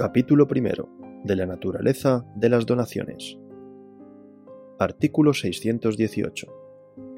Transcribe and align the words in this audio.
Capítulo 0.00 0.48
primero. 0.48 0.88
De 1.24 1.36
la 1.36 1.44
naturaleza 1.44 2.24
de 2.34 2.48
las 2.48 2.64
donaciones. 2.64 3.36
Artículo 4.78 5.34
618. 5.34 6.46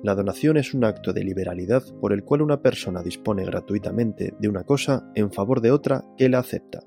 La 0.02 0.16
donación 0.16 0.56
es 0.56 0.74
un 0.74 0.82
acto 0.82 1.12
de 1.12 1.22
liberalidad 1.22 1.84
por 2.00 2.12
el 2.12 2.24
cual 2.24 2.42
una 2.42 2.60
persona 2.60 3.04
dispone 3.04 3.44
gratuitamente 3.44 4.34
de 4.36 4.48
una 4.48 4.64
cosa 4.64 5.08
en 5.14 5.30
favor 5.30 5.60
de 5.60 5.70
otra 5.70 6.04
que 6.16 6.28
la 6.28 6.40
acepta. 6.40 6.82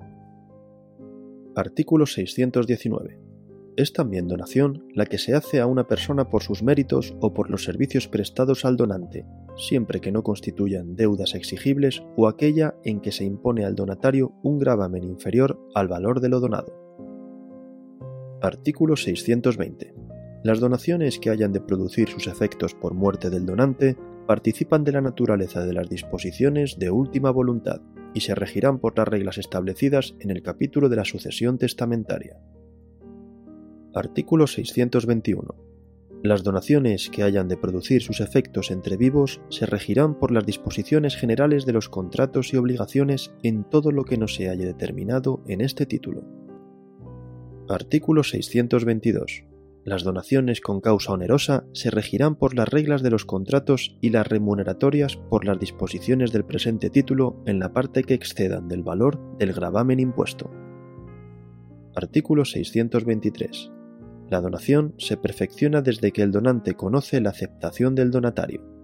Artículo 1.54 2.04
619. 2.04 3.18
Es 3.76 3.92
también 3.92 4.26
donación 4.26 4.84
la 4.94 5.04
que 5.04 5.18
se 5.18 5.34
hace 5.34 5.60
a 5.60 5.66
una 5.66 5.86
persona 5.86 6.30
por 6.30 6.42
sus 6.42 6.62
méritos 6.62 7.14
o 7.20 7.34
por 7.34 7.50
los 7.50 7.62
servicios 7.62 8.08
prestados 8.08 8.64
al 8.64 8.78
donante, 8.78 9.26
siempre 9.54 10.00
que 10.00 10.10
no 10.10 10.22
constituyan 10.22 10.96
deudas 10.96 11.34
exigibles 11.34 12.02
o 12.16 12.26
aquella 12.26 12.74
en 12.84 13.00
que 13.00 13.12
se 13.12 13.24
impone 13.24 13.66
al 13.66 13.74
donatario 13.74 14.32
un 14.42 14.58
gravamen 14.58 15.04
inferior 15.04 15.60
al 15.74 15.88
valor 15.88 16.20
de 16.20 16.30
lo 16.30 16.40
donado. 16.40 16.72
Artículo 18.40 18.96
620. 18.96 19.94
Las 20.42 20.58
donaciones 20.58 21.18
que 21.18 21.28
hayan 21.28 21.52
de 21.52 21.60
producir 21.60 22.08
sus 22.08 22.28
efectos 22.28 22.74
por 22.74 22.94
muerte 22.94 23.28
del 23.28 23.44
donante 23.44 23.98
participan 24.26 24.84
de 24.84 24.92
la 24.92 25.02
naturaleza 25.02 25.66
de 25.66 25.74
las 25.74 25.90
disposiciones 25.90 26.78
de 26.78 26.90
última 26.90 27.30
voluntad 27.30 27.82
y 28.14 28.20
se 28.20 28.34
regirán 28.34 28.78
por 28.78 28.96
las 28.96 29.06
reglas 29.06 29.36
establecidas 29.36 30.14
en 30.20 30.30
el 30.30 30.42
capítulo 30.42 30.88
de 30.88 30.96
la 30.96 31.04
sucesión 31.04 31.58
testamentaria. 31.58 32.40
Artículo 33.96 34.46
621. 34.46 35.54
Las 36.22 36.44
donaciones 36.44 37.08
que 37.08 37.22
hayan 37.22 37.48
de 37.48 37.56
producir 37.56 38.02
sus 38.02 38.20
efectos 38.20 38.70
entre 38.70 38.98
vivos 38.98 39.40
se 39.48 39.64
regirán 39.64 40.18
por 40.18 40.32
las 40.32 40.44
disposiciones 40.44 41.16
generales 41.16 41.64
de 41.64 41.72
los 41.72 41.88
contratos 41.88 42.52
y 42.52 42.58
obligaciones 42.58 43.32
en 43.42 43.64
todo 43.64 43.92
lo 43.92 44.04
que 44.04 44.18
no 44.18 44.28
se 44.28 44.50
haya 44.50 44.66
determinado 44.66 45.42
en 45.48 45.62
este 45.62 45.86
título. 45.86 46.24
Artículo 47.70 48.22
622. 48.22 49.44
Las 49.82 50.04
donaciones 50.04 50.60
con 50.60 50.82
causa 50.82 51.12
onerosa 51.12 51.64
se 51.72 51.90
regirán 51.90 52.36
por 52.36 52.54
las 52.54 52.68
reglas 52.68 53.02
de 53.02 53.08
los 53.08 53.24
contratos 53.24 53.96
y 54.02 54.10
las 54.10 54.26
remuneratorias 54.26 55.16
por 55.16 55.46
las 55.46 55.58
disposiciones 55.58 56.32
del 56.32 56.44
presente 56.44 56.90
título 56.90 57.42
en 57.46 57.58
la 57.60 57.72
parte 57.72 58.04
que 58.04 58.12
excedan 58.12 58.68
del 58.68 58.82
valor 58.82 59.38
del 59.38 59.54
gravamen 59.54 60.00
impuesto. 60.00 60.50
Artículo 61.94 62.44
623. 62.44 63.72
La 64.30 64.40
donación 64.40 64.94
se 64.98 65.16
perfecciona 65.16 65.82
desde 65.82 66.12
que 66.12 66.22
el 66.22 66.32
donante 66.32 66.74
conoce 66.74 67.20
la 67.20 67.30
aceptación 67.30 67.94
del 67.94 68.10
donatario. 68.10 68.75